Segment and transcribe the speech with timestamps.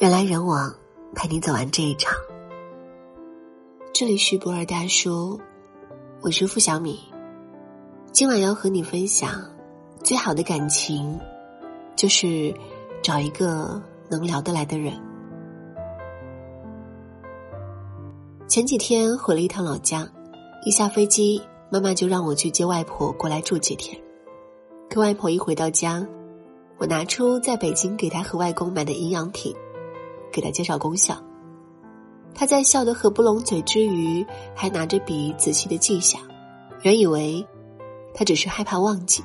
[0.00, 0.74] 人来人往，
[1.14, 2.16] 陪你走完这一场。
[3.92, 5.38] 这里是博尔大叔，
[6.22, 6.98] 我是付小米。
[8.10, 9.44] 今晚要和你分享，
[10.02, 11.20] 最好的感情，
[11.96, 12.54] 就是
[13.02, 13.78] 找一个
[14.08, 14.98] 能聊得来的人。
[18.48, 20.08] 前几天回了一趟老家，
[20.64, 24.00] 一下飞机，妈妈就让我去接外婆过来住几天。
[24.88, 26.08] 可外婆一回到家，
[26.78, 29.54] 我拿出在北京给她和外公买的营养品。
[30.32, 31.16] 给他介绍功效，
[32.34, 36.18] 他在笑得合不拢嘴之余，还拿着笔仔细的记下。
[36.82, 37.46] 原以为
[38.14, 39.22] 他只是害怕忘记，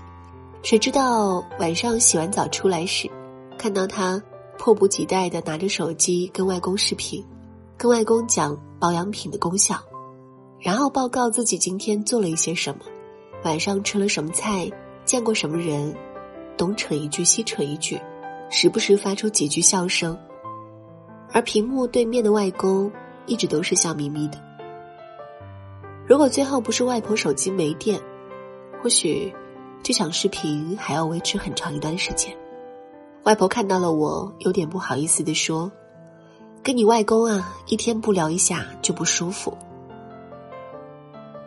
[0.62, 3.10] 谁知道晚上洗完澡出来时，
[3.58, 4.22] 看到他
[4.58, 7.24] 迫不及待的拿着手机跟外公视频，
[7.77, 9.80] 跟外公讲保养品的功效，
[10.60, 12.82] 然后报告自己今天做了一些什么，
[13.44, 14.70] 晚上吃了什么菜，
[15.05, 15.96] 见过什么人，
[16.57, 17.99] 东扯一句西扯一句，
[18.49, 20.18] 时不时发出几句笑声。
[21.31, 22.91] 而屏幕对面的外公
[23.26, 24.37] 一直都是笑眯眯的。
[26.07, 27.99] 如果最后不是外婆手机没电，
[28.82, 29.34] 或许
[29.82, 32.35] 这场视频还要维持很长一段时间。
[33.23, 35.71] 外婆看到了我，有点不好意思的说
[36.62, 39.57] ：“跟你外公啊，一天不聊一下就不舒服。”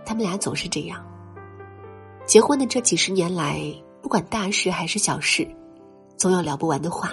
[0.05, 1.05] 他们俩总是这样。
[2.27, 3.63] 结婚的这几十年来，
[4.03, 5.47] 不管大事还是小事，
[6.17, 7.13] 总有聊不完的话。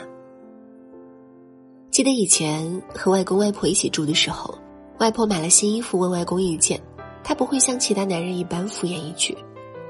[1.95, 4.53] 记得以前和外公外婆一起住的时候，
[4.99, 6.77] 外婆买了新衣服问外公意见，
[7.23, 9.33] 他不会像其他男人一般敷衍一句，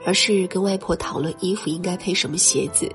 [0.06, 2.88] 而是跟外婆讨论衣服应该配什么鞋子，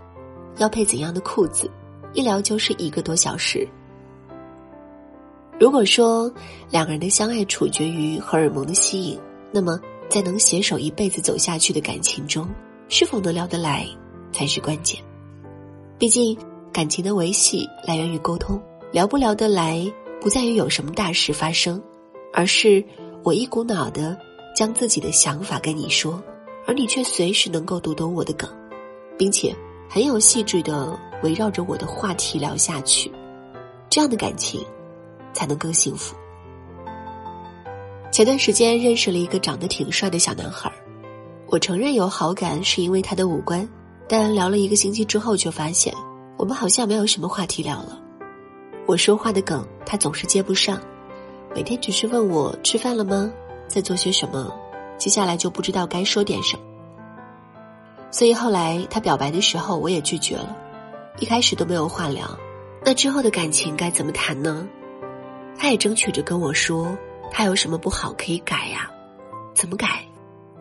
[0.59, 1.69] 要配怎样的裤子，
[2.13, 3.67] 一聊就是一个多小时。
[5.59, 6.33] 如果说
[6.71, 9.19] 两个人的相爱处决于荷尔蒙的吸引，
[9.51, 9.77] 那么
[10.09, 12.49] 在能携手一辈子走下去的感情中，
[12.89, 13.89] 是否能聊得来
[14.31, 15.03] 才是关键。
[15.99, 16.39] 毕竟
[16.73, 18.63] 感情的维系来源于沟通。
[18.93, 19.81] 聊不聊得来，
[20.21, 21.81] 不在于有什么大事发生，
[22.33, 22.85] 而是
[23.23, 24.19] 我一股脑的
[24.53, 26.21] 将自己的想法跟你说，
[26.67, 28.51] 而你却随时能够读懂我的梗，
[29.17, 29.55] 并且
[29.89, 33.13] 很有细致的围绕着我的话题聊下去，
[33.89, 34.61] 这样的感情
[35.33, 36.17] 才能更幸福。
[38.11, 40.69] 前段时间认识了一个长得挺帅的小男孩，
[41.47, 43.69] 我承认有好感是因为他的五官，
[44.09, 45.95] 但聊了一个星期之后，却发现
[46.37, 48.00] 我们好像没有什么话题聊了。
[48.91, 50.81] 我说话的梗，他总是接不上。
[51.55, 53.31] 每天只是问我吃饭了吗，
[53.69, 54.53] 在做些什么，
[54.99, 56.63] 接下来就不知道该说点什么。
[58.11, 60.57] 所以后来他表白的时候，我也拒绝了。
[61.21, 62.37] 一开始都没有话聊，
[62.85, 64.67] 那之后的感情该怎么谈呢？
[65.57, 66.99] 他也争取着跟我说，
[67.31, 68.91] 他有什么不好可以改呀？
[69.55, 70.05] 怎么改？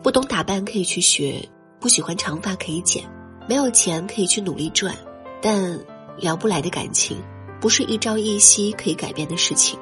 [0.04, 1.44] 不懂打扮可以去学，
[1.80, 3.02] 不喜欢长发可以剪，
[3.48, 4.94] 没有钱可以去努力赚，
[5.42, 5.76] 但
[6.16, 7.20] 聊不来的感情。
[7.60, 9.78] 不是一朝一夕可以改变的事情，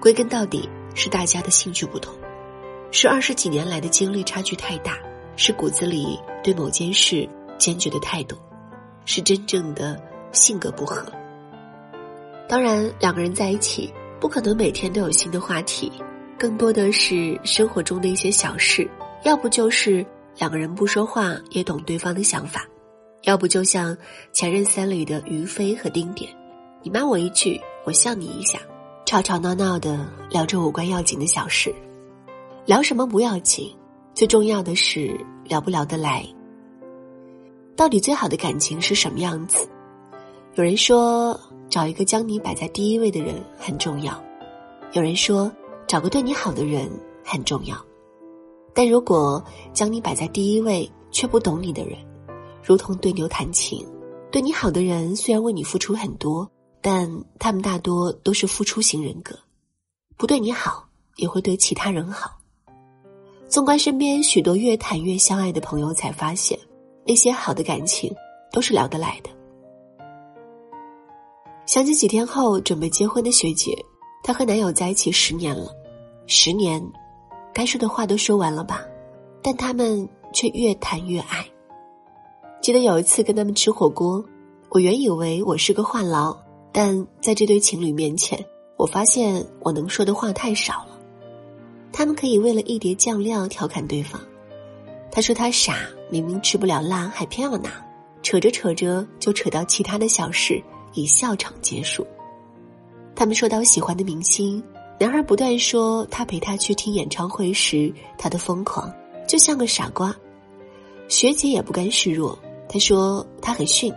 [0.00, 2.14] 归根到底是大家的兴趣不同，
[2.90, 4.98] 是二十几年来的经历差距太大，
[5.36, 7.28] 是骨子里对某件事
[7.58, 8.36] 坚决的态度，
[9.04, 10.00] 是真正的
[10.32, 11.04] 性格不合。
[12.48, 15.92] 当然，两个人在一起不可能每天都有新的话题，
[16.38, 18.88] 更多的是生活中的一些小事，
[19.24, 20.04] 要不就是
[20.38, 22.66] 两个人不说话也懂对方的想法，
[23.24, 23.94] 要不就像
[24.32, 26.30] 《前任三》里的于飞和丁点。
[26.86, 28.60] 你骂我一句，我笑你一下，
[29.06, 31.74] 吵吵闹闹的聊着无关要紧的小事，
[32.66, 33.74] 聊什么不要紧，
[34.12, 36.22] 最重要的是聊不聊得来。
[37.74, 39.66] 到底最好的感情是什么样子？
[40.56, 41.40] 有人说
[41.70, 44.22] 找一个将你摆在第一位的人很重要，
[44.92, 45.50] 有人说
[45.86, 46.86] 找个对你好的人
[47.24, 47.82] 很重要，
[48.74, 51.96] 但如果将你摆在第一位却不懂你的人，
[52.62, 53.82] 如同对牛弹琴，
[54.30, 56.46] 对你好的人虽然为你付出很多。
[56.86, 59.34] 但他们大多都是付出型人格，
[60.18, 60.86] 不对你好
[61.16, 62.30] 也会对其他人好。
[63.48, 66.58] 纵观身边许多越谈越相爱的朋友，才发现
[67.06, 68.14] 那些好的感情
[68.52, 69.30] 都是聊得来的。
[71.64, 73.74] 想起几天后准备结婚的学姐，
[74.22, 75.74] 她和男友在一起十年了，
[76.26, 76.86] 十年，
[77.54, 78.84] 该说的话都说完了吧？
[79.40, 81.46] 但他们却越谈越爱。
[82.60, 84.22] 记得有一次跟他们吃火锅，
[84.68, 86.43] 我原以为我是个话痨。
[86.76, 88.44] 但在这对情侣面前，
[88.76, 90.98] 我发现我能说的话太少了。
[91.92, 94.20] 他们可以为了一碟酱料调侃对方，
[95.08, 95.76] 他说他傻，
[96.10, 97.70] 明明吃不了辣还偏要拿，
[98.24, 100.60] 扯着扯着就扯到其他的小事，
[100.94, 102.04] 以笑场结束。
[103.14, 104.60] 他们说到喜欢的明星，
[104.98, 108.92] 男孩不断说他陪他去听演唱会时他的疯狂，
[109.28, 110.12] 就像个傻瓜。
[111.06, 112.36] 学姐也不甘示弱，
[112.68, 113.94] 她说他很逊。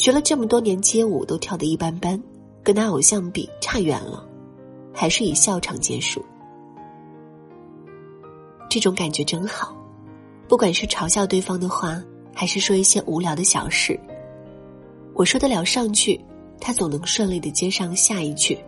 [0.00, 2.18] 学了这么多年街舞，都跳得一般般，
[2.62, 4.26] 跟他偶像比差远了，
[4.94, 6.24] 还是以笑场结束。
[8.70, 9.76] 这种感觉真好，
[10.48, 12.02] 不管是嘲笑对方的话，
[12.34, 14.00] 还是说一些无聊的小事，
[15.12, 16.18] 我说得了上句，
[16.58, 18.58] 他总能顺利的接上下一句。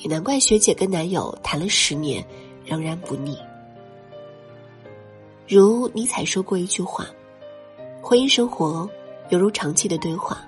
[0.00, 2.22] 也难怪学姐跟男友谈了十年，
[2.66, 3.38] 仍然不腻。
[5.48, 7.06] 如尼采说过一句话
[8.04, 8.86] ：“婚姻生活
[9.32, 10.38] 犹如长期的对话。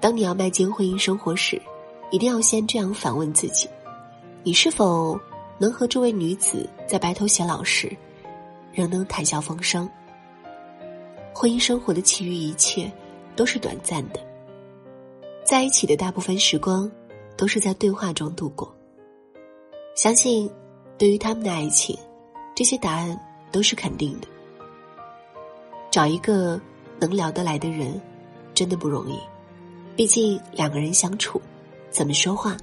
[0.00, 1.60] 当你要迈进婚姻生活时，
[2.10, 3.68] 一定要先这样反问自己：
[4.42, 5.20] 你是否
[5.58, 7.94] 能和这位女子在白头偕老时，
[8.72, 9.86] 仍能谈笑风生？
[11.34, 12.90] 婚姻生活的其余一切
[13.36, 14.20] 都是短暂的，
[15.44, 16.90] 在一起的大部分时光。”
[17.38, 18.74] 都是在对话中度过。
[19.94, 20.50] 相信，
[20.98, 21.96] 对于他们的爱情，
[22.52, 23.16] 这些答案
[23.52, 24.26] 都是肯定的。
[25.88, 26.60] 找一个
[27.00, 28.00] 能聊得来的人，
[28.54, 29.18] 真的不容易。
[29.96, 31.40] 毕竟两个人相处，
[31.90, 32.56] 怎么说话，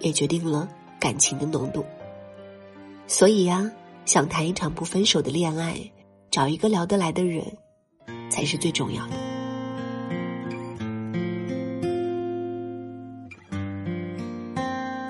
[0.00, 0.68] 也决定了
[0.98, 1.84] 感情的浓度。
[3.06, 3.70] 所以呀，
[4.04, 5.78] 想谈一场不分手的恋爱，
[6.30, 7.44] 找一个聊得来的人，
[8.30, 9.12] 才是最重要的。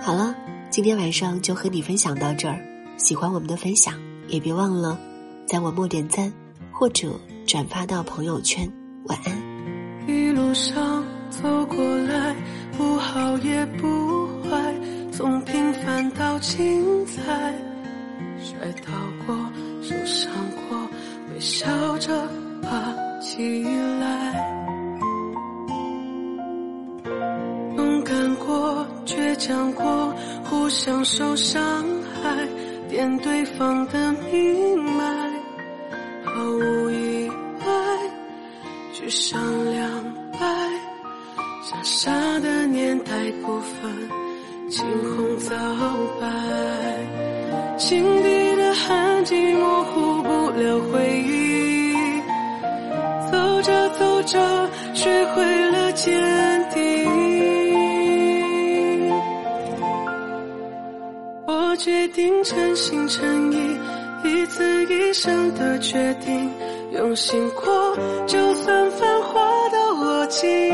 [0.00, 0.34] 好了，
[0.70, 2.58] 今天晚上就和你分享到这儿。
[2.96, 3.94] 喜欢我们的分享，
[4.26, 4.98] 也别忘了
[5.46, 6.32] 在文末点赞
[6.72, 7.12] 或者
[7.48, 8.70] 转发到朋友圈。
[9.04, 9.34] 晚安。
[10.06, 12.36] 一路上走过来，
[12.76, 14.74] 不好也不坏，
[15.10, 17.22] 从平凡到精彩，
[18.38, 18.92] 摔倒
[19.26, 19.34] 过，
[19.80, 20.30] 受伤
[20.68, 20.78] 过，
[21.32, 21.66] 微笑
[21.96, 22.28] 着
[22.62, 23.64] 爬起
[23.98, 24.44] 来。
[29.38, 30.12] 讲过
[30.44, 31.62] 互相受伤
[32.20, 32.46] 害，
[32.88, 35.17] 点对方的命脉，
[39.10, 39.40] 上
[39.72, 39.90] 两
[40.32, 40.38] 败，
[41.62, 42.10] 傻傻
[42.40, 43.12] 的年代
[43.42, 43.90] 不分
[44.70, 44.84] 青
[45.16, 45.56] 红皂
[46.20, 46.28] 白，
[47.78, 51.94] 心底的痕迹模糊不了回忆，
[53.32, 57.08] 走着走着学会了坚定。
[61.46, 63.56] 我决定诚心诚意，
[64.24, 66.50] 一字一声的决定，
[66.92, 67.96] 用心过，
[68.26, 70.67] 就算繁华都落尽。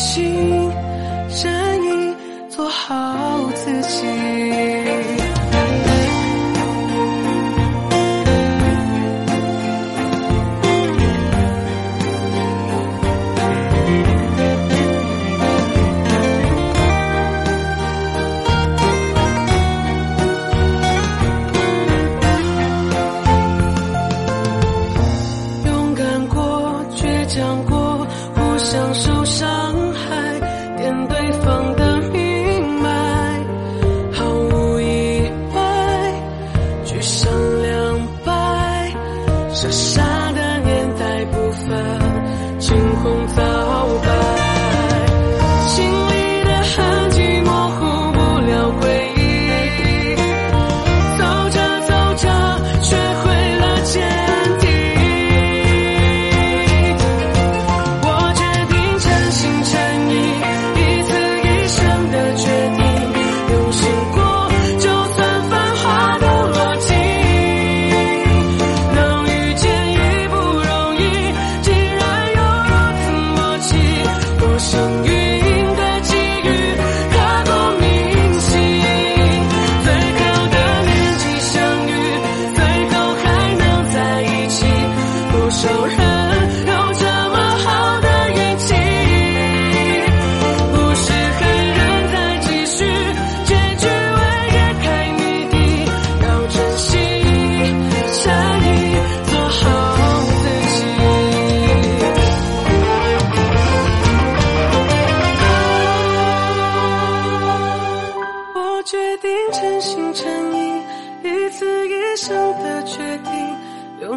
[0.00, 0.59] 心。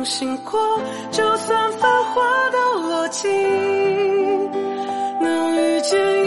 [0.04, 0.80] 醒过，
[1.12, 3.32] 就算繁华都落尽。
[5.20, 6.23] 能遇见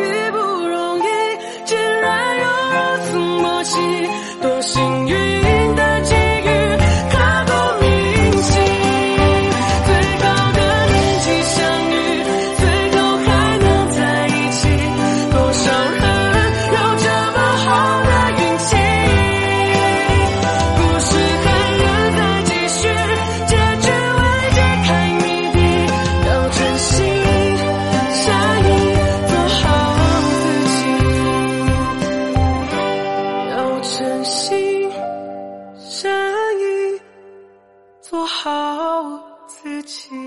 [38.17, 40.26] 做好自己。